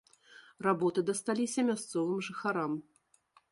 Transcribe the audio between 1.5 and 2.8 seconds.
мясцовым жыхарам.